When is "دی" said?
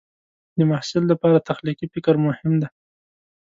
2.61-2.69